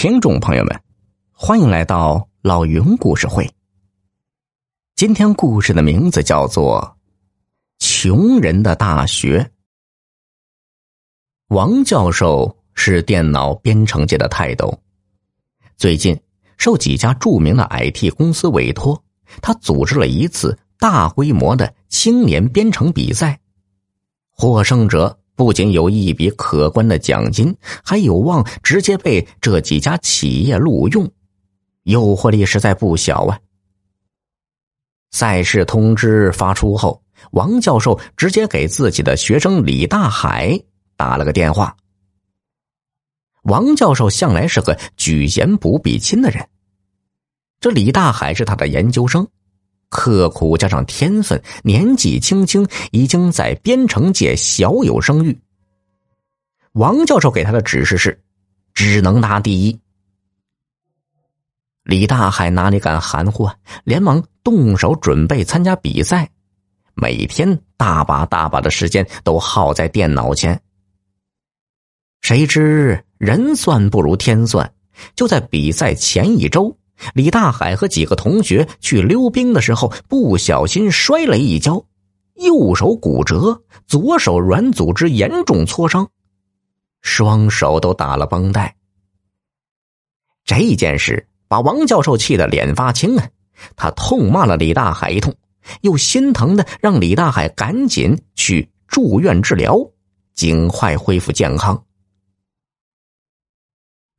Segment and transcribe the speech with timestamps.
[0.00, 0.80] 听众朋友们，
[1.30, 3.46] 欢迎来到老云故事会。
[4.96, 6.96] 今天故事的名字叫做
[7.86, 9.40] 《穷人的大学》。
[11.48, 14.80] 王教授是电脑编程界的泰斗，
[15.76, 16.18] 最近
[16.56, 19.04] 受几家著名的 IT 公司委托，
[19.42, 23.38] 他组织了一次大规模的青年编程比赛，
[24.30, 25.19] 获胜者。
[25.40, 31.10] 不仅有一笔可观的奖金，还有望直接被这几家企业录用，
[31.84, 33.40] 诱惑力实在不小啊！
[35.12, 40.60] 赛事通知发出后，王教授直接给自己的学生李大海
[40.94, 41.74] 打了个电话。
[43.44, 46.46] 王教授向来是个举贤不避亲的人，
[47.60, 49.26] 这李大海是他的研究生。
[49.90, 55.38] 刻苦加上天分，年纪轻轻已经在编程界小有声誉。
[56.72, 58.22] 王教授给他的指示是，
[58.72, 59.78] 只能拿第一。
[61.82, 63.56] 李大海哪里敢含糊啊？
[63.82, 66.30] 连忙动手准备参加比赛，
[66.94, 70.60] 每天大把大把的时间都耗在电脑前。
[72.20, 74.72] 谁知人算不如天算，
[75.16, 76.76] 就在比赛前一周。
[77.14, 81.84] 李大海和几个同学去溜冰的时候，不小心摔了一跤，
[82.34, 86.08] 右手骨折，左手软组织严重挫伤，
[87.00, 88.76] 双手都打了绷带。
[90.44, 93.28] 这件事把王教授气得脸发青啊！
[93.76, 95.34] 他痛骂了李大海一通，
[95.82, 99.78] 又心疼的让李大海赶紧去住院治疗，
[100.34, 101.84] 尽快恢复健康。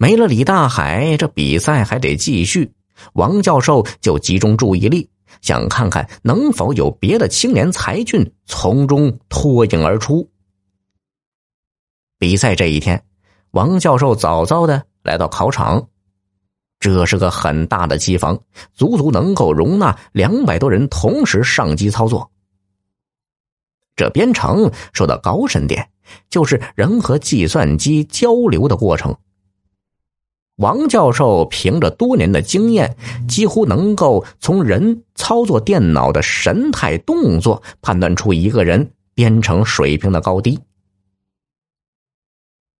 [0.00, 2.72] 没了李大海，这比赛还得继续。
[3.12, 5.10] 王教授就集中注意力，
[5.42, 10.26] 想看看能否有别的青年才俊从中脱颖而出。
[12.18, 13.04] 比赛这一天，
[13.50, 15.86] 王教授早早的来到考场。
[16.78, 18.40] 这是个很大的机房，
[18.72, 22.30] 足足能够容纳两百多人同时上机操作。
[23.96, 25.90] 这编程说的高深点，
[26.30, 29.14] 就是人和计算机交流的过程。
[30.60, 32.94] 王教授凭着多年的经验，
[33.26, 40.58] 几乎能够从人操作电脑的神态动作判断出一个人编程水平的高低。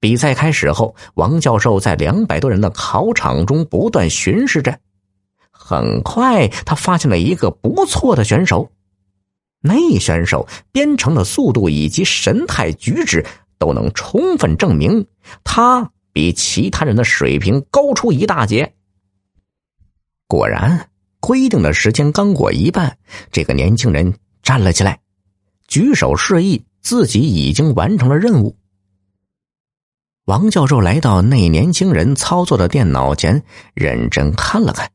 [0.00, 4.76] 比赛开始后，王教授在两百多人的考场中不断巡视着，
[5.52, 8.68] 很快他发现了一个不错的选手。
[9.60, 13.24] 那选手编程的速度以及神态举止
[13.56, 15.06] 都能充分证明
[15.44, 15.92] 他。
[16.18, 18.74] 比其他人的水平高出一大截。
[20.26, 20.90] 果然，
[21.20, 22.98] 规定的时间刚过一半，
[23.30, 24.12] 这个年轻人
[24.42, 24.98] 站了起来，
[25.68, 28.56] 举手示意自己已经完成了任务。
[30.24, 33.40] 王教授来到那年轻人操作的电脑前，
[33.74, 34.90] 认真看了看，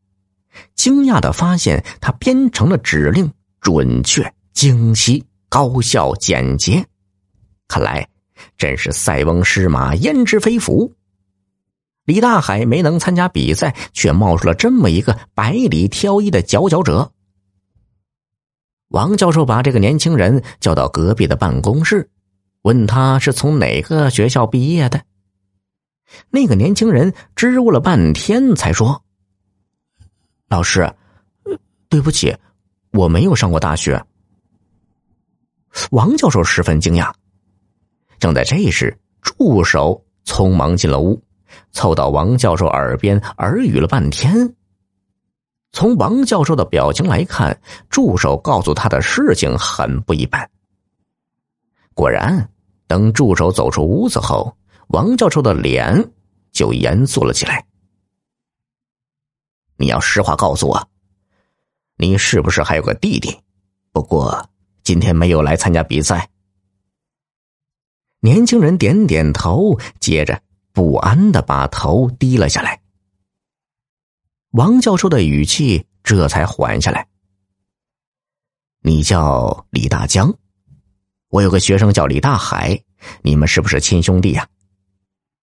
[0.76, 3.32] 惊讶的发现他编程的指令
[3.62, 6.86] 准确、精细、高效、简洁，
[7.70, 8.06] 看来
[8.58, 10.94] 真是塞翁失马，焉知非福。
[12.06, 17.12] 李大海没能参加比赛，却冒出了这么一个百里挑一的佼佼者。
[18.90, 22.10] 王教授把这个年轻人叫到隔壁的办公室，
[22.62, 25.02] 问他是从哪个学校毕业的。
[26.30, 29.04] 那个年轻人支吾了半天，才说
[30.48, 30.94] ：“老师，
[31.90, 32.36] 对不起，
[32.92, 34.06] 我没有上过大学。”
[35.90, 37.12] 王教授十分惊讶。
[38.20, 41.20] 正在这时，助手匆忙进了屋。
[41.72, 44.56] 凑到王教授耳边耳语了半天。
[45.72, 47.60] 从王教授的表情来看，
[47.90, 50.50] 助手告诉他的事情很不一般。
[51.96, 52.50] 果然，
[52.86, 54.56] 等助手走出屋子后，
[54.90, 56.12] 王教授的脸
[56.52, 57.66] 就严肃了起来。
[59.78, 60.88] 你要实话告诉我，
[61.98, 63.36] 你是不是还有个弟弟？
[63.92, 64.48] 不过
[64.84, 66.30] 今天没有来参加比赛。
[68.20, 70.40] 年轻人点点头，接着。
[70.74, 72.82] 不安的把头低了下来。
[74.50, 77.08] 王教授的语气这才缓下来。
[78.82, 80.34] 你叫李大江，
[81.30, 82.84] 我有个学生叫李大海，
[83.22, 84.46] 你们是不是亲兄弟呀？